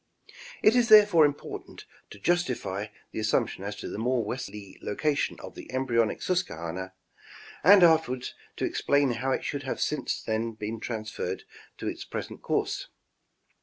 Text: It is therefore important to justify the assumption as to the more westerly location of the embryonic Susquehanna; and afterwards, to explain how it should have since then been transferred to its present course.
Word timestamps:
It 0.63 0.75
is 0.75 0.89
therefore 0.89 1.27
important 1.27 1.85
to 2.09 2.17
justify 2.17 2.87
the 3.11 3.19
assumption 3.19 3.63
as 3.63 3.75
to 3.75 3.87
the 3.87 3.99
more 3.99 4.23
westerly 4.25 4.79
location 4.81 5.39
of 5.39 5.53
the 5.53 5.71
embryonic 5.71 6.23
Susquehanna; 6.23 6.93
and 7.63 7.83
afterwards, 7.83 8.33
to 8.57 8.65
explain 8.65 9.11
how 9.11 9.29
it 9.31 9.43
should 9.45 9.61
have 9.61 9.79
since 9.79 10.19
then 10.23 10.53
been 10.53 10.79
transferred 10.79 11.43
to 11.77 11.87
its 11.87 12.03
present 12.03 12.41
course. 12.41 12.87